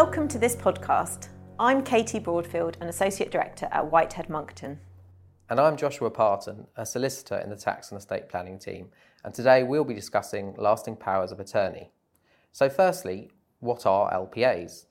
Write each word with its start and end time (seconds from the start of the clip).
Welcome 0.00 0.28
to 0.28 0.38
this 0.38 0.54
podcast. 0.54 1.26
I'm 1.58 1.82
Katie 1.82 2.20
Broadfield, 2.20 2.80
an 2.80 2.86
Associate 2.86 3.32
Director 3.32 3.68
at 3.72 3.90
Whitehead 3.90 4.30
Monckton. 4.30 4.78
And 5.50 5.58
I'm 5.58 5.76
Joshua 5.76 6.08
Parton, 6.08 6.68
a 6.76 6.86
solicitor 6.86 7.36
in 7.38 7.50
the 7.50 7.56
tax 7.56 7.90
and 7.90 7.98
estate 7.98 8.28
planning 8.28 8.60
team, 8.60 8.90
and 9.24 9.34
today 9.34 9.64
we'll 9.64 9.82
be 9.82 9.94
discussing 9.94 10.54
lasting 10.56 10.98
powers 10.98 11.32
of 11.32 11.40
attorney. 11.40 11.90
So, 12.52 12.68
firstly, 12.68 13.32
what 13.58 13.86
are 13.86 14.08
LPAs? 14.12 14.84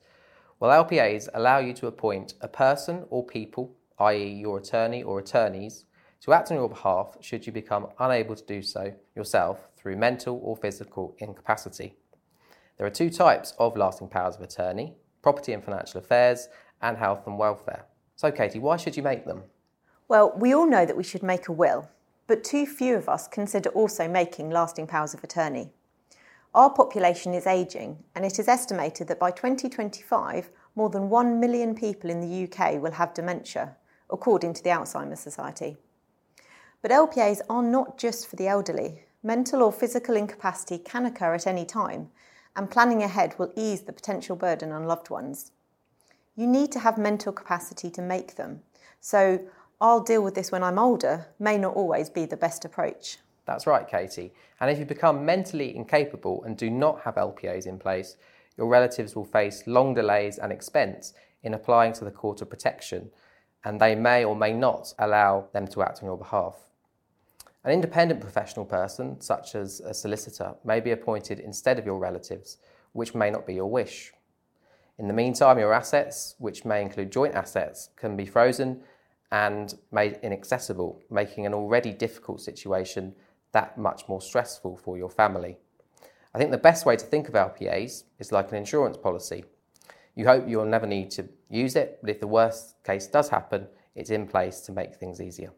Well, 0.60 0.84
LPAs 0.84 1.30
allow 1.32 1.56
you 1.56 1.72
to 1.72 1.86
appoint 1.86 2.34
a 2.42 2.48
person 2.48 3.06
or 3.08 3.24
people, 3.24 3.74
i.e., 3.98 4.28
your 4.28 4.58
attorney 4.58 5.02
or 5.02 5.20
attorneys, 5.20 5.86
to 6.20 6.34
act 6.34 6.50
on 6.50 6.58
your 6.58 6.68
behalf 6.68 7.16
should 7.22 7.46
you 7.46 7.52
become 7.54 7.86
unable 7.98 8.36
to 8.36 8.44
do 8.44 8.60
so 8.60 8.92
yourself 9.16 9.70
through 9.74 9.96
mental 9.96 10.38
or 10.44 10.54
physical 10.54 11.16
incapacity. 11.16 11.96
There 12.78 12.86
are 12.86 12.90
two 12.90 13.10
types 13.10 13.52
of 13.58 13.76
lasting 13.76 14.08
powers 14.08 14.36
of 14.36 14.42
attorney 14.42 14.94
property 15.22 15.52
and 15.52 15.64
financial 15.64 15.98
affairs, 15.98 16.48
and 16.80 16.96
health 16.96 17.26
and 17.26 17.38
welfare. 17.38 17.84
So, 18.16 18.30
Katie, 18.30 18.58
why 18.58 18.76
should 18.76 18.96
you 18.96 19.02
make 19.02 19.24
them? 19.24 19.42
Well, 20.08 20.32
we 20.36 20.54
all 20.54 20.66
know 20.66 20.86
that 20.86 20.96
we 20.96 21.04
should 21.04 21.22
make 21.22 21.48
a 21.48 21.52
will, 21.52 21.88
but 22.26 22.44
too 22.44 22.66
few 22.66 22.96
of 22.96 23.08
us 23.08 23.28
consider 23.28 23.70
also 23.70 24.08
making 24.08 24.50
lasting 24.50 24.86
powers 24.86 25.14
of 25.14 25.22
attorney. 25.22 25.70
Our 26.54 26.70
population 26.70 27.34
is 27.34 27.46
ageing, 27.46 28.02
and 28.14 28.24
it 28.24 28.38
is 28.38 28.48
estimated 28.48 29.08
that 29.08 29.18
by 29.18 29.30
2025, 29.30 30.50
more 30.76 30.88
than 30.88 31.10
1 31.10 31.38
million 31.38 31.74
people 31.74 32.10
in 32.10 32.20
the 32.20 32.44
UK 32.44 32.80
will 32.80 32.92
have 32.92 33.12
dementia, 33.12 33.76
according 34.10 34.54
to 34.54 34.64
the 34.64 34.70
Alzheimer's 34.70 35.20
Society. 35.20 35.76
But 36.80 36.90
LPAs 36.90 37.40
are 37.50 37.62
not 37.62 37.98
just 37.98 38.28
for 38.28 38.36
the 38.36 38.48
elderly. 38.48 39.02
Mental 39.22 39.62
or 39.62 39.72
physical 39.72 40.16
incapacity 40.16 40.78
can 40.78 41.04
occur 41.04 41.34
at 41.34 41.46
any 41.46 41.66
time, 41.66 42.08
and 42.58 42.68
planning 42.68 43.04
ahead 43.04 43.36
will 43.38 43.52
ease 43.54 43.82
the 43.82 43.92
potential 43.92 44.34
burden 44.34 44.72
on 44.72 44.84
loved 44.84 45.10
ones. 45.10 45.52
You 46.34 46.48
need 46.48 46.72
to 46.72 46.80
have 46.80 46.98
mental 46.98 47.32
capacity 47.32 47.88
to 47.90 48.02
make 48.02 48.34
them, 48.34 48.62
so 49.00 49.40
I'll 49.80 50.02
deal 50.02 50.24
with 50.24 50.34
this 50.34 50.50
when 50.50 50.64
I'm 50.64 50.78
older 50.78 51.28
may 51.38 51.56
not 51.56 51.76
always 51.76 52.10
be 52.10 52.26
the 52.26 52.36
best 52.36 52.64
approach. 52.64 53.18
That's 53.44 53.68
right, 53.68 53.86
Katie. 53.86 54.32
And 54.60 54.68
if 54.70 54.78
you 54.80 54.84
become 54.84 55.24
mentally 55.24 55.74
incapable 55.76 56.42
and 56.42 56.56
do 56.56 56.68
not 56.68 57.00
have 57.02 57.14
LPAs 57.14 57.66
in 57.66 57.78
place, 57.78 58.16
your 58.56 58.66
relatives 58.66 59.14
will 59.14 59.24
face 59.24 59.62
long 59.68 59.94
delays 59.94 60.38
and 60.38 60.50
expense 60.50 61.14
in 61.44 61.54
applying 61.54 61.92
to 61.92 62.04
the 62.04 62.10
Court 62.10 62.42
of 62.42 62.50
Protection, 62.50 63.08
and 63.64 63.80
they 63.80 63.94
may 63.94 64.24
or 64.24 64.34
may 64.34 64.52
not 64.52 64.92
allow 64.98 65.46
them 65.52 65.68
to 65.68 65.82
act 65.82 66.00
on 66.02 66.06
your 66.06 66.18
behalf. 66.18 66.56
An 67.68 67.74
independent 67.74 68.22
professional 68.22 68.64
person, 68.64 69.20
such 69.20 69.54
as 69.54 69.80
a 69.80 69.92
solicitor, 69.92 70.54
may 70.64 70.80
be 70.80 70.92
appointed 70.92 71.38
instead 71.38 71.78
of 71.78 71.84
your 71.84 71.98
relatives, 71.98 72.56
which 72.92 73.14
may 73.14 73.28
not 73.28 73.46
be 73.46 73.52
your 73.52 73.70
wish. 73.70 74.14
In 74.98 75.06
the 75.06 75.12
meantime, 75.12 75.58
your 75.58 75.74
assets, 75.74 76.34
which 76.38 76.64
may 76.64 76.80
include 76.80 77.12
joint 77.12 77.34
assets, 77.34 77.90
can 77.94 78.16
be 78.16 78.24
frozen 78.24 78.80
and 79.30 79.74
made 79.92 80.18
inaccessible, 80.22 81.02
making 81.10 81.44
an 81.44 81.52
already 81.52 81.92
difficult 81.92 82.40
situation 82.40 83.14
that 83.52 83.76
much 83.76 84.08
more 84.08 84.22
stressful 84.22 84.78
for 84.78 84.96
your 84.96 85.10
family. 85.10 85.58
I 86.34 86.38
think 86.38 86.52
the 86.52 86.56
best 86.56 86.86
way 86.86 86.96
to 86.96 87.04
think 87.04 87.28
of 87.28 87.34
LPAs 87.34 88.04
is 88.18 88.32
like 88.32 88.50
an 88.50 88.56
insurance 88.56 88.96
policy. 88.96 89.44
You 90.14 90.26
hope 90.26 90.48
you'll 90.48 90.64
never 90.64 90.86
need 90.86 91.10
to 91.10 91.28
use 91.50 91.76
it, 91.76 91.98
but 92.00 92.08
if 92.08 92.18
the 92.18 92.26
worst 92.26 92.82
case 92.82 93.06
does 93.08 93.28
happen, 93.28 93.66
it's 93.94 94.08
in 94.08 94.26
place 94.26 94.62
to 94.62 94.72
make 94.72 94.94
things 94.94 95.20
easier. 95.20 95.52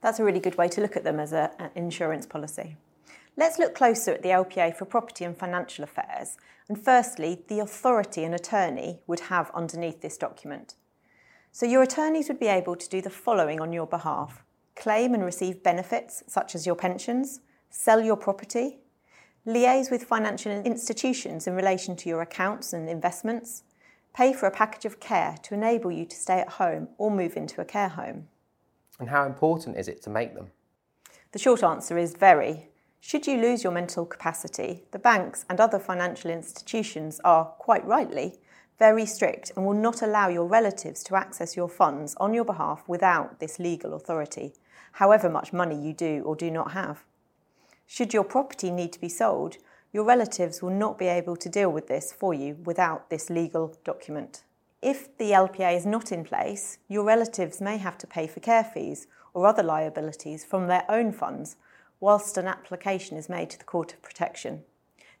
That's 0.00 0.18
a 0.18 0.24
really 0.24 0.40
good 0.40 0.56
way 0.56 0.68
to 0.68 0.80
look 0.80 0.96
at 0.96 1.04
them 1.04 1.18
as 1.18 1.32
an 1.32 1.50
insurance 1.74 2.26
policy. 2.26 2.76
Let's 3.36 3.58
look 3.58 3.74
closer 3.74 4.12
at 4.12 4.22
the 4.22 4.30
LPA 4.30 4.76
for 4.76 4.84
property 4.84 5.24
and 5.24 5.36
financial 5.36 5.84
affairs. 5.84 6.36
And 6.68 6.82
firstly, 6.82 7.44
the 7.48 7.60
authority 7.60 8.24
an 8.24 8.34
attorney 8.34 9.00
would 9.06 9.20
have 9.20 9.50
underneath 9.54 10.00
this 10.00 10.18
document. 10.18 10.74
So, 11.52 11.64
your 11.66 11.82
attorneys 11.82 12.28
would 12.28 12.40
be 12.40 12.46
able 12.46 12.76
to 12.76 12.88
do 12.88 13.00
the 13.00 13.10
following 13.10 13.60
on 13.60 13.72
your 13.72 13.86
behalf 13.86 14.44
claim 14.76 15.12
and 15.12 15.24
receive 15.24 15.62
benefits, 15.62 16.22
such 16.28 16.54
as 16.54 16.64
your 16.64 16.76
pensions, 16.76 17.40
sell 17.68 18.00
your 18.00 18.16
property, 18.16 18.78
liaise 19.46 19.90
with 19.90 20.04
financial 20.04 20.52
institutions 20.52 21.46
in 21.46 21.54
relation 21.54 21.96
to 21.96 22.08
your 22.08 22.22
accounts 22.22 22.72
and 22.72 22.88
investments, 22.88 23.64
pay 24.14 24.32
for 24.32 24.46
a 24.46 24.50
package 24.52 24.84
of 24.84 25.00
care 25.00 25.36
to 25.42 25.54
enable 25.54 25.90
you 25.90 26.04
to 26.04 26.16
stay 26.16 26.38
at 26.38 26.48
home 26.48 26.88
or 26.96 27.10
move 27.10 27.36
into 27.36 27.60
a 27.60 27.64
care 27.64 27.88
home. 27.88 28.28
And 28.98 29.10
how 29.10 29.24
important 29.26 29.76
is 29.76 29.88
it 29.88 30.02
to 30.02 30.10
make 30.10 30.34
them? 30.34 30.50
The 31.32 31.38
short 31.38 31.62
answer 31.62 31.98
is 31.98 32.14
very. 32.14 32.68
Should 33.00 33.26
you 33.26 33.40
lose 33.40 33.62
your 33.62 33.72
mental 33.72 34.04
capacity, 34.04 34.84
the 34.90 34.98
banks 34.98 35.44
and 35.48 35.60
other 35.60 35.78
financial 35.78 36.30
institutions 36.30 37.20
are, 37.22 37.44
quite 37.44 37.84
rightly, 37.84 38.40
very 38.78 39.06
strict 39.06 39.52
and 39.56 39.64
will 39.64 39.74
not 39.74 40.02
allow 40.02 40.28
your 40.28 40.46
relatives 40.46 41.02
to 41.04 41.16
access 41.16 41.56
your 41.56 41.68
funds 41.68 42.14
on 42.18 42.34
your 42.34 42.44
behalf 42.44 42.82
without 42.88 43.40
this 43.40 43.58
legal 43.58 43.94
authority, 43.94 44.54
however 44.92 45.28
much 45.28 45.52
money 45.52 45.80
you 45.80 45.92
do 45.92 46.22
or 46.24 46.36
do 46.36 46.50
not 46.50 46.72
have. 46.72 47.04
Should 47.86 48.14
your 48.14 48.24
property 48.24 48.70
need 48.70 48.92
to 48.92 49.00
be 49.00 49.08
sold, 49.08 49.58
your 49.92 50.04
relatives 50.04 50.62
will 50.62 50.70
not 50.70 50.98
be 50.98 51.06
able 51.06 51.36
to 51.36 51.48
deal 51.48 51.70
with 51.70 51.88
this 51.88 52.12
for 52.12 52.34
you 52.34 52.56
without 52.64 53.10
this 53.10 53.30
legal 53.30 53.76
document. 53.84 54.42
If 54.80 55.16
the 55.18 55.32
LPA 55.32 55.76
is 55.76 55.84
not 55.84 56.12
in 56.12 56.22
place, 56.22 56.78
your 56.86 57.02
relatives 57.02 57.60
may 57.60 57.78
have 57.78 57.98
to 57.98 58.06
pay 58.06 58.28
for 58.28 58.38
care 58.38 58.62
fees 58.62 59.08
or 59.34 59.44
other 59.44 59.62
liabilities 59.62 60.44
from 60.44 60.68
their 60.68 60.84
own 60.88 61.10
funds 61.10 61.56
whilst 61.98 62.38
an 62.38 62.46
application 62.46 63.16
is 63.16 63.28
made 63.28 63.50
to 63.50 63.58
the 63.58 63.64
Court 63.64 63.92
of 63.92 64.02
Protection. 64.02 64.62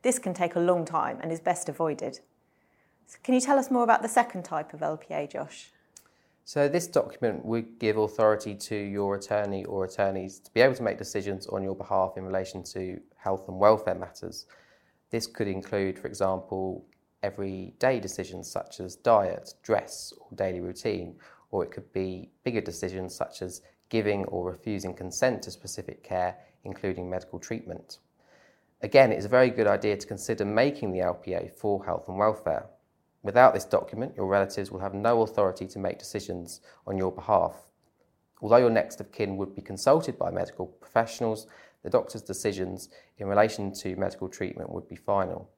This 0.02 0.20
can 0.20 0.32
take 0.32 0.54
a 0.54 0.60
long 0.60 0.84
time 0.84 1.18
and 1.20 1.32
is 1.32 1.40
best 1.40 1.68
avoided. 1.68 2.20
So 3.08 3.18
can 3.24 3.34
you 3.34 3.40
tell 3.40 3.58
us 3.58 3.68
more 3.68 3.82
about 3.82 4.02
the 4.02 4.08
second 4.08 4.44
type 4.44 4.72
of 4.72 4.80
LPA, 4.80 5.28
Josh? 5.28 5.72
So, 6.44 6.66
this 6.66 6.86
document 6.86 7.44
would 7.44 7.78
give 7.78 7.98
authority 7.98 8.54
to 8.54 8.74
your 8.74 9.16
attorney 9.16 9.66
or 9.66 9.84
attorneys 9.84 10.38
to 10.38 10.50
be 10.54 10.62
able 10.62 10.76
to 10.76 10.82
make 10.82 10.96
decisions 10.96 11.46
on 11.48 11.62
your 11.62 11.74
behalf 11.74 12.14
in 12.16 12.24
relation 12.24 12.62
to 12.72 12.98
health 13.16 13.48
and 13.48 13.58
welfare 13.58 13.94
matters. 13.94 14.46
This 15.10 15.26
could 15.26 15.46
include, 15.46 15.98
for 15.98 16.06
example, 16.06 16.86
everyday 17.22 18.00
decisions 18.00 18.50
such 18.50 18.80
as 18.80 18.96
diet, 18.96 19.54
dress, 19.62 20.12
or 20.18 20.28
daily 20.36 20.60
routine, 20.60 21.16
or 21.50 21.64
it 21.64 21.70
could 21.70 21.92
be 21.92 22.30
bigger 22.44 22.60
decisions 22.60 23.14
such 23.14 23.42
as 23.42 23.62
giving 23.88 24.24
or 24.26 24.50
refusing 24.50 24.94
consent 24.94 25.42
to 25.42 25.50
specific 25.50 26.02
care, 26.02 26.36
including 26.64 27.08
medical 27.08 27.38
treatment. 27.38 27.98
Again, 28.82 29.10
it's 29.10 29.24
a 29.24 29.28
very 29.28 29.50
good 29.50 29.66
idea 29.66 29.96
to 29.96 30.06
consider 30.06 30.44
making 30.44 30.92
the 30.92 31.00
LPA 31.00 31.52
for 31.52 31.84
health 31.84 32.08
and 32.08 32.18
welfare. 32.18 32.66
Without 33.22 33.52
this 33.52 33.64
document, 33.64 34.14
your 34.16 34.26
relatives 34.26 34.70
will 34.70 34.78
have 34.78 34.94
no 34.94 35.22
authority 35.22 35.66
to 35.66 35.78
make 35.78 35.98
decisions 35.98 36.60
on 36.86 36.96
your 36.96 37.10
behalf. 37.10 37.66
Although 38.40 38.58
your 38.58 38.70
next 38.70 39.00
of 39.00 39.10
kin 39.10 39.36
would 39.36 39.54
be 39.54 39.62
consulted 39.62 40.16
by 40.16 40.30
medical 40.30 40.66
professionals, 40.66 41.48
the 41.82 41.90
doctor's 41.90 42.22
decisions 42.22 42.88
in 43.18 43.26
relation 43.26 43.72
to 43.72 43.96
medical 43.96 44.28
treatment 44.28 44.70
would 44.70 44.88
be 44.88 44.94
final. 44.94 45.50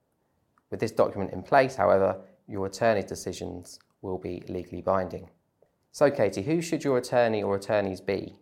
With 0.70 0.81
this 0.81 0.92
document 0.92 1.32
in 1.32 1.42
place, 1.42 1.76
however, 1.76 2.20
your 2.47 2.66
attorney's 2.66 3.04
decisions 3.04 3.78
will 4.03 4.19
be 4.19 4.42
legally 4.48 4.82
binding. 4.82 5.28
So, 5.92 6.10
Katie, 6.10 6.42
who 6.42 6.62
should 6.62 6.84
your 6.84 6.98
attorney 6.98 7.42
or 7.42 7.56
attorneys 7.56 8.00
be? 8.00 8.36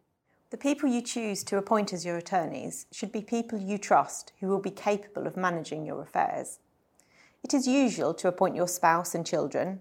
The 0.51 0.57
people 0.57 0.89
you 0.89 1.03
choose 1.03 1.45
to 1.45 1.59
appoint 1.59 1.93
as 1.93 2.07
your 2.07 2.17
attorneys 2.17 2.87
should 2.93 3.13
be 3.13 3.23
people 3.23 3.59
you 3.59 3.77
trust 3.77 4.33
who 4.41 4.49
will 4.49 4.61
be 4.61 4.71
capable 4.71 5.27
of 5.27 5.37
managing 5.37 5.85
your 5.85 6.01
affairs. 6.01 6.59
It 7.45 7.55
is 7.55 7.67
usual 7.67 8.15
to 8.15 8.29
appoint 8.29 8.57
your 8.57 8.69
spouse 8.69 9.15
and 9.15 9.27
children. 9.27 9.81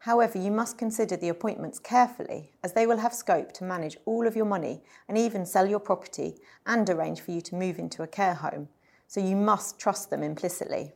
However, 0.00 0.38
you 0.38 0.50
must 0.50 0.78
consider 0.78 1.16
the 1.16 1.28
appointments 1.28 1.78
carefully 1.78 2.52
as 2.62 2.72
they 2.72 2.86
will 2.86 2.98
have 2.98 3.14
scope 3.14 3.52
to 3.54 3.64
manage 3.64 3.96
all 4.06 4.26
of 4.26 4.36
your 4.36 4.44
money 4.44 4.82
and 5.08 5.16
even 5.16 5.46
sell 5.46 5.66
your 5.66 5.80
property 5.80 6.36
and 6.66 6.88
arrange 6.88 7.20
for 7.20 7.32
you 7.32 7.40
to 7.40 7.56
move 7.56 7.78
into 7.78 8.02
a 8.02 8.08
care 8.08 8.34
home, 8.34 8.68
so 9.06 9.20
you 9.20 9.34
must 9.34 9.78
trust 9.78 10.10
them 10.10 10.22
implicitly. 10.22 10.94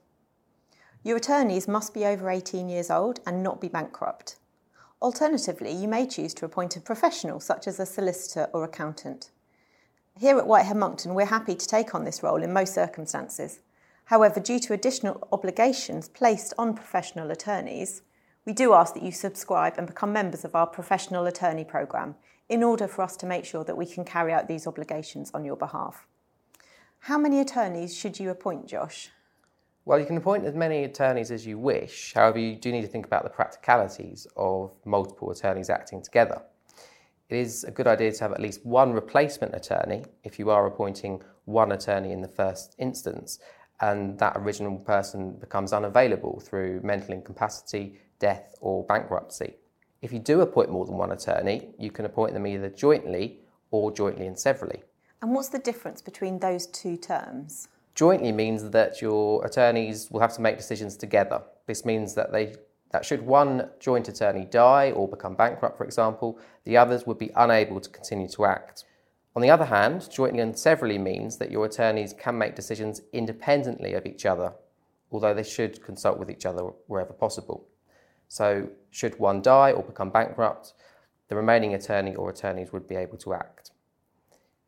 Your 1.05 1.17
attorneys 1.17 1.67
must 1.67 1.95
be 1.95 2.07
over 2.07 2.31
18 2.31 2.69
years 2.69 2.89
old 2.89 3.19
and 3.27 3.43
not 3.43 3.61
be 3.61 3.69
bankrupt. 3.69 4.37
Alternatively, 5.01 5.73
you 5.73 5.89
may 5.89 6.07
choose 6.07 6.33
to 6.35 6.45
appoint 6.45 6.77
a 6.77 6.81
professional 6.81 7.41
such 7.41 7.67
as 7.67 7.81
a 7.81 7.87
solicitor 7.87 8.49
or 8.53 8.63
accountant. 8.63 9.31
Here 10.21 10.39
at 10.39 10.47
Whitehead 10.47 10.77
Monckton, 10.77 11.15
we're 11.15 11.27
happy 11.27 11.57
to 11.57 11.67
take 11.67 11.93
on 11.93 12.05
this 12.05 12.23
role 12.23 12.43
in 12.43 12.53
most 12.53 12.73
circumstances. 12.73 13.59
However, 14.05 14.39
due 14.39 14.61
to 14.61 14.75
additional 14.75 15.27
obligations 15.33 16.09
placed 16.09 16.55
on 16.57 16.75
professional 16.75 17.33
attorneys, 17.33 18.03
we 18.45 18.53
do 18.53 18.73
ask 18.73 18.95
that 18.95 19.03
you 19.03 19.11
subscribe 19.11 19.75
and 19.79 19.89
become 19.89 20.13
members 20.13 20.45
of 20.45 20.55
our 20.55 20.67
professional 20.67 21.27
attorney 21.27 21.65
programme 21.65 22.15
in 22.49 22.63
order 22.63 22.87
for 22.87 23.03
us 23.03 23.17
to 23.17 23.27
make 23.27 23.45
sure 23.45 23.65
that 23.65 23.77
we 23.77 23.87
can 23.87 24.05
carry 24.05 24.33
out 24.33 24.47
these 24.47 24.69
obligations 24.69 25.33
on 25.35 25.45
your 25.45 25.57
behalf. 25.57 26.07
How 27.01 27.19
many 27.19 27.41
attorneys 27.41 27.97
should 27.97 28.21
you 28.21 28.31
appoint, 28.31 28.67
Josh? 28.67 29.11
Well, 29.85 29.99
you 29.99 30.07
can 30.07 30.17
appoint 30.17 30.45
as 30.45 30.55
many 30.55 30.85
attorneys 30.85 31.33
as 31.33 31.45
you 31.45 31.59
wish. 31.59 32.13
However, 32.15 32.39
you 32.39 32.55
do 32.55 32.71
need 32.71 32.83
to 32.83 32.89
think 32.89 33.05
about 33.05 33.25
the 33.25 33.31
practicalities 33.31 34.29
of 34.37 34.73
multiple 34.85 35.31
attorneys 35.33 35.71
acting 35.71 36.03
together. 36.03 36.41
It 37.29 37.39
is 37.39 37.65
a 37.65 37.71
good 37.73 37.89
idea 37.89 38.13
to 38.13 38.21
have 38.21 38.33
at 38.33 38.41
least 38.41 38.65
one 38.65 38.93
replacement 38.93 39.55
attorney 39.55 40.05
if 40.23 40.39
you 40.39 40.51
are 40.51 40.67
appointing 40.67 41.23
one 41.47 41.73
attorney 41.73 42.13
in 42.13 42.21
the 42.21 42.29
first 42.29 42.77
instance 42.79 43.41
and 43.81 44.17
that 44.21 44.35
original 44.37 44.77
person 44.77 45.33
becomes 45.33 45.73
unavailable 45.73 46.41
through 46.41 46.81
mental 46.85 47.13
incapacity, 47.13 47.99
death, 48.21 48.55
or 48.61 48.85
bankruptcy. 48.85 49.57
If 50.01 50.13
you 50.13 50.21
do 50.21 50.43
appoint 50.43 50.71
more 50.71 50.87
than 50.87 50.97
one 50.97 51.11
attorney, 51.11 51.75
you 51.79 51.91
can 51.91 52.05
appoint 52.05 52.35
them 52.35 52.47
either 52.47 52.69
jointly 52.69 53.41
or 53.73 53.91
jointly 53.91 54.29
and 54.29 54.39
severally. 54.39 54.85
And 55.21 55.35
what's 55.35 55.49
the 55.49 55.59
difference 55.59 56.01
between 56.01 56.39
those 56.39 56.67
two 56.69 56.97
terms? 56.97 57.69
Jointly 57.95 58.33
means 58.33 58.71
that 58.71 59.03
your 59.03 59.45
attorneys 59.45 60.11
will 60.11 60.21
have 60.21 60.35
to 60.35 60.41
make 60.41 60.57
decisions 60.57 60.97
together. 60.97 61.43
This 61.67 61.85
means 61.85 62.15
that 62.15 62.33
they 62.33 62.55
that 62.93 63.05
should 63.07 63.23
one 63.23 63.71
joint 63.81 64.09
attorney 64.09 64.45
die 64.45 64.91
or 64.93 65.09
become 65.09 65.35
bankrupt, 65.35 65.79
for 65.79 65.85
example, 65.85 66.39
the 66.65 66.77
others 66.77 67.07
would 67.07 67.19
be 67.19 67.31
unable 67.37 67.81
to 67.81 67.89
continue 67.89 68.29
to 68.29 68.45
act. 68.45 68.85
On 69.35 69.41
the 69.41 69.49
other 69.49 69.65
hand, 69.65 70.11
jointly 70.11 70.41
and 70.41 70.59
severally 70.59 70.99
means 70.99 71.39
that 71.39 71.51
your 71.51 71.65
attorneys 71.65 72.13
can 72.13 72.37
make 72.37 72.55
decisions 72.55 73.01
independently 73.15 73.95
of 73.95 74.05
each 74.05 74.27
other, 74.27 74.53
although 75.11 75.33
they 75.33 75.43
should 75.43 75.83
consult 75.83 76.19
with 76.19 76.31
each 76.31 76.45
other 76.45 76.65
wherever 76.87 77.15
possible. 77.15 77.67
So, 78.29 78.69
should 78.91 79.19
one 79.19 79.41
die 79.41 79.73
or 79.73 79.83
become 79.83 80.11
bankrupt, 80.11 80.75
the 81.29 81.37
remaining 81.37 81.75
attorney 81.75 82.15
or 82.15 82.29
attorneys 82.29 82.73
would 82.73 82.87
be 82.87 82.97
able 82.97 83.17
to 83.19 83.33
act. 83.33 83.72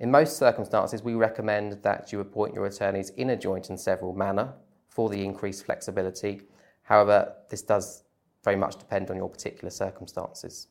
In 0.05 0.11
most 0.11 0.37
circumstances, 0.37 1.03
we 1.03 1.15
recommend 1.15 1.83
that 1.83 2.13
you 2.13 2.21
appoint 2.21 2.53
your 2.53 2.67
attorneys 2.67 3.09
in 3.17 3.31
a 3.31 3.37
joint 3.39 3.71
and 3.71 3.81
several 3.81 4.13
manner 4.13 4.53
for 4.91 5.09
the 5.09 5.25
increased 5.25 5.65
flexibility. 5.65 6.43
However, 6.83 7.33
this 7.49 7.63
does 7.63 8.05
very 8.45 8.57
much 8.57 8.77
depend 8.77 9.11
on 9.11 9.17
your 9.17 9.31
particular 9.31 9.71
circumstances. 9.71 10.67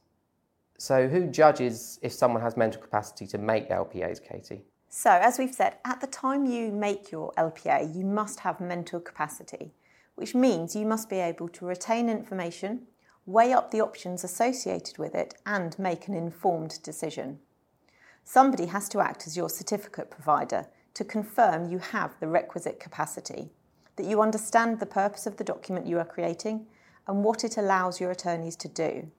So, 0.77 1.07
who 1.07 1.25
judges 1.25 1.97
if 2.03 2.13
someone 2.13 2.44
has 2.44 2.56
mental 2.56 2.80
capacity 2.80 3.25
to 3.25 3.39
make 3.39 3.71
LPAs, 3.71 4.21
Katie? 4.21 4.65
So, 4.89 5.09
as 5.09 5.39
we've 5.39 5.56
said, 5.56 5.77
at 5.83 6.00
the 6.00 6.06
time 6.06 6.45
you 6.45 6.71
make 6.71 7.12
your 7.12 7.33
LPA, 7.36 7.95
you 7.95 8.06
must 8.06 8.41
have 8.41 8.62
mental 8.62 9.00
capacity, 9.00 9.74
which 10.13 10.36
means 10.36 10.75
you 10.75 10.86
must 10.86 11.09
be 11.09 11.18
able 11.18 11.50
to 11.50 11.65
retain 11.65 12.07
information, 12.07 12.83
weigh 13.25 13.51
up 13.51 13.71
the 13.71 13.81
options 13.81 14.24
associated 14.24 15.00
with 15.00 15.15
it, 15.15 15.33
and 15.44 15.79
make 15.79 16.07
an 16.07 16.13
informed 16.13 16.77
decision. 16.83 17.39
Somebody 18.23 18.67
has 18.67 18.89
to 18.89 18.99
act 18.99 19.27
as 19.27 19.37
your 19.37 19.49
certificate 19.49 20.09
provider 20.09 20.67
to 20.93 21.03
confirm 21.03 21.69
you 21.69 21.79
have 21.79 22.11
the 22.19 22.27
requisite 22.27 22.79
capacity, 22.79 23.51
that 23.95 24.05
you 24.05 24.21
understand 24.21 24.79
the 24.79 24.85
purpose 24.85 25.25
of 25.25 25.37
the 25.37 25.43
document 25.43 25.87
you 25.87 25.99
are 25.99 26.05
creating 26.05 26.65
and 27.07 27.23
what 27.23 27.43
it 27.43 27.57
allows 27.57 27.99
your 27.99 28.11
attorneys 28.11 28.55
to 28.55 28.67
do 28.67 29.11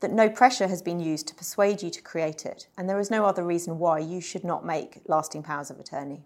that 0.00 0.12
no 0.12 0.28
pressure 0.28 0.68
has 0.68 0.82
been 0.82 1.00
used 1.00 1.26
to 1.28 1.34
persuade 1.34 1.82
you 1.82 1.90
to 1.90 2.02
create 2.02 2.44
it, 2.44 2.68
and 2.76 2.88
there 2.88 3.00
is 3.00 3.10
no 3.10 3.24
other 3.24 3.44
reason 3.44 3.78
why 3.78 3.98
you 3.98 4.20
should 4.20 4.44
not 4.44 4.64
make 4.64 5.00
lasting 5.06 5.42
powers 5.42 5.70
of 5.70 5.80
attorney. 5.80 6.22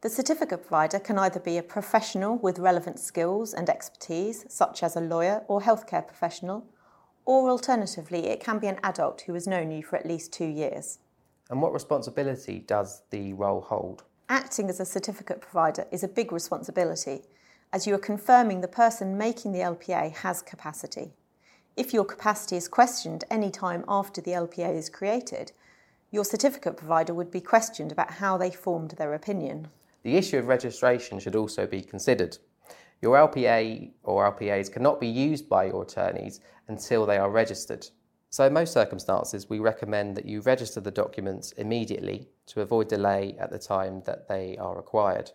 The 0.00 0.08
certificate 0.08 0.62
provider 0.62 0.98
can 0.98 1.18
either 1.18 1.40
be 1.40 1.58
a 1.58 1.62
professional 1.62 2.38
with 2.38 2.58
relevant 2.58 3.00
skills 3.00 3.52
and 3.52 3.68
expertise, 3.68 4.46
such 4.48 4.82
as 4.82 4.96
a 4.96 5.00
lawyer 5.00 5.44
or 5.48 5.60
healthcare 5.60 6.06
professional, 6.06 6.64
or 7.28 7.50
alternatively, 7.50 8.26
it 8.28 8.40
can 8.40 8.58
be 8.58 8.68
an 8.68 8.80
adult 8.82 9.20
who 9.20 9.34
has 9.34 9.46
known 9.46 9.70
you 9.70 9.82
for 9.82 9.96
at 9.96 10.06
least 10.06 10.32
two 10.32 10.46
years. 10.46 10.98
And 11.50 11.60
what 11.60 11.74
responsibility 11.74 12.60
does 12.60 13.02
the 13.10 13.34
role 13.34 13.60
hold? 13.60 14.04
Acting 14.30 14.70
as 14.70 14.80
a 14.80 14.86
certificate 14.86 15.42
provider 15.42 15.86
is 15.92 16.02
a 16.02 16.08
big 16.08 16.32
responsibility, 16.32 17.20
as 17.70 17.86
you 17.86 17.94
are 17.94 17.98
confirming 17.98 18.62
the 18.62 18.66
person 18.66 19.18
making 19.18 19.52
the 19.52 19.58
LPA 19.58 20.16
has 20.16 20.40
capacity. 20.40 21.12
If 21.76 21.92
your 21.92 22.06
capacity 22.06 22.56
is 22.56 22.66
questioned 22.66 23.24
any 23.30 23.50
time 23.50 23.84
after 23.86 24.22
the 24.22 24.30
LPA 24.30 24.74
is 24.74 24.88
created, 24.88 25.52
your 26.10 26.24
certificate 26.24 26.78
provider 26.78 27.12
would 27.12 27.30
be 27.30 27.42
questioned 27.42 27.92
about 27.92 28.12
how 28.12 28.38
they 28.38 28.50
formed 28.50 28.92
their 28.92 29.12
opinion. 29.12 29.68
The 30.02 30.16
issue 30.16 30.38
of 30.38 30.48
registration 30.48 31.18
should 31.18 31.36
also 31.36 31.66
be 31.66 31.82
considered. 31.82 32.38
Your 33.00 33.16
LPA 33.16 33.92
or 34.02 34.32
LPAs 34.32 34.72
cannot 34.72 35.00
be 35.00 35.06
used 35.06 35.48
by 35.48 35.64
your 35.66 35.82
attorneys 35.82 36.40
until 36.66 37.06
they 37.06 37.16
are 37.16 37.30
registered. 37.30 37.86
So, 38.30 38.44
in 38.44 38.52
most 38.52 38.72
circumstances, 38.72 39.48
we 39.48 39.58
recommend 39.58 40.16
that 40.16 40.26
you 40.26 40.40
register 40.40 40.80
the 40.80 40.90
documents 40.90 41.52
immediately 41.52 42.28
to 42.46 42.60
avoid 42.60 42.88
delay 42.88 43.36
at 43.38 43.50
the 43.50 43.58
time 43.58 44.02
that 44.04 44.28
they 44.28 44.56
are 44.58 44.76
required. 44.76 45.30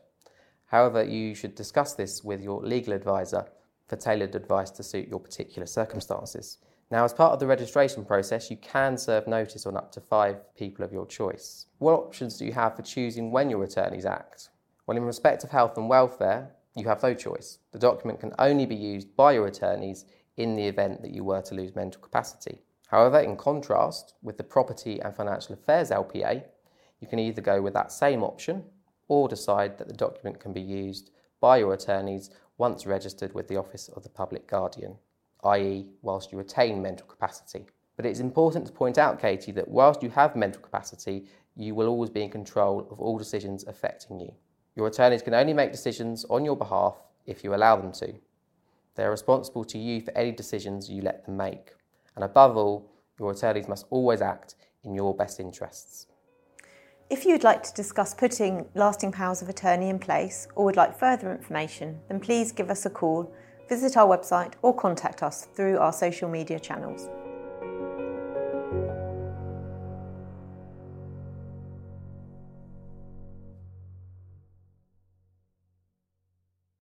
However, 0.66 1.04
you 1.04 1.34
should 1.34 1.56
discuss 1.56 1.94
this 1.94 2.24
with 2.24 2.42
your 2.42 2.62
legal 2.62 2.94
advisor 2.94 3.46
for 3.88 3.96
tailored 3.96 4.36
advice 4.36 4.70
to 4.72 4.84
suit 4.84 5.08
your 5.08 5.20
particular 5.20 5.66
circumstances. 5.66 6.58
Now, 6.92 7.06
as 7.06 7.14
part 7.14 7.34
of 7.34 7.40
the 7.40 7.48
registration 7.48 8.06
process, 8.06 8.52
you 8.52 8.58
can 8.58 8.98
serve 8.98 9.26
notice 9.26 9.66
on 9.66 9.78
up 9.78 9.92
to 9.94 10.02
five 10.02 10.56
people 10.56 10.86
of 10.86 10.94
your 10.94 11.08
choice. 11.08 11.68
What 11.80 11.94
options 11.94 12.38
do 12.38 12.46
you 12.46 12.52
have 12.54 12.76
for 12.76 12.84
choosing 12.84 13.32
when 13.32 13.50
your 13.50 13.64
attorneys 13.64 14.06
act? 14.06 14.50
Well, 14.86 14.98
in 14.98 15.04
respect 15.04 15.44
of 15.44 15.50
health 15.50 15.78
and 15.78 15.90
welfare, 15.90 16.52
you 16.76 16.88
have 16.88 17.04
no 17.04 17.14
choice. 17.14 17.60
The 17.72 17.80
document 17.80 18.20
can 18.20 18.34
only 18.40 18.66
be 18.66 18.76
used 18.76 19.16
by 19.16 19.34
your 19.34 19.48
attorneys 19.48 20.06
in 20.38 20.56
the 20.56 20.68
event 20.68 21.02
that 21.02 21.12
you 21.12 21.24
were 21.24 21.42
to 21.42 21.56
lose 21.56 21.76
mental 21.76 22.02
capacity. 22.02 22.60
However, 22.88 23.20
in 23.20 23.38
contrast 23.38 24.16
with 24.22 24.38
the 24.38 24.44
Property 24.44 25.00
and 25.00 25.16
Financial 25.16 25.54
Affairs 25.54 25.92
LPA, 25.92 26.44
you 27.00 27.08
can 27.08 27.20
either 27.20 27.42
go 27.42 27.62
with 27.62 27.74
that 27.74 27.92
same 27.92 28.24
option 28.24 28.64
or 29.08 29.28
decide 29.28 29.78
that 29.78 29.88
the 29.88 29.94
document 29.94 30.40
can 30.40 30.54
be 30.54 30.62
used 30.62 31.12
by 31.40 31.58
your 31.58 31.74
attorneys 31.74 32.30
once 32.58 32.86
registered 32.86 33.34
with 33.34 33.48
the 33.48 33.58
Office 33.58 33.90
of 33.90 34.04
the 34.04 34.10
Public 34.10 34.48
Guardian, 34.48 34.96
i.e., 35.44 35.88
whilst 36.02 36.32
you 36.32 36.38
retain 36.38 36.82
mental 36.82 37.06
capacity. 37.06 37.66
But 37.96 38.06
it's 38.06 38.20
important 38.20 38.66
to 38.68 38.72
point 38.72 38.98
out, 38.98 39.20
Katie, 39.20 39.52
that 39.52 39.68
whilst 39.68 40.02
you 40.02 40.10
have 40.12 40.36
mental 40.36 40.62
capacity, 40.62 41.28
you 41.56 41.76
will 41.76 41.88
always 41.88 42.10
be 42.10 42.24
in 42.24 42.30
control 42.30 42.88
of 42.90 43.00
all 43.00 43.18
decisions 43.18 43.66
affecting 43.66 44.20
you. 44.20 44.34
Your 44.76 44.88
attorneys 44.88 45.22
can 45.22 45.34
only 45.34 45.54
make 45.54 45.72
decisions 45.72 46.26
on 46.30 46.46
your 46.46 46.56
behalf 46.56 46.96
if 47.26 47.44
you 47.44 47.54
allow 47.54 47.76
them 47.76 47.92
to. 47.94 48.14
They 48.96 49.04
are 49.04 49.12
responsible 49.12 49.64
to 49.66 49.78
you 49.78 50.02
for 50.02 50.16
any 50.18 50.32
decisions 50.32 50.90
you 50.90 51.02
let 51.02 51.26
them 51.26 51.38
make. 51.38 51.72
And 52.16 52.24
above 52.24 52.58
all, 52.58 52.92
your 53.20 53.32
attorneys 53.32 53.68
must 53.68 53.86
always 53.90 54.22
act 54.22 54.56
in 54.84 54.94
your 54.96 55.16
best 55.16 55.40
interests. 55.40 56.08
If 57.10 57.26
you'd 57.26 57.44
like 57.44 57.64
to 57.64 57.74
discuss 57.74 58.14
putting 58.14 58.66
lasting 58.76 59.12
powers 59.12 59.42
of 59.42 59.50
attorney 59.50 59.90
in 59.90 60.00
place 60.00 60.48
or 60.56 60.66
would 60.66 60.76
like 60.76 60.98
further 60.98 61.32
information, 61.32 62.00
then 62.08 62.20
please 62.20 62.52
give 62.52 62.70
us 62.70 62.86
a 62.86 62.90
call, 62.90 63.32
visit 63.70 63.98
our 63.98 64.18
website, 64.18 64.54
or 64.62 64.76
contact 64.76 65.22
us 65.22 65.46
through 65.54 65.78
our 65.78 65.94
social 65.94 66.30
media 66.30 66.60
channels. 66.60 67.10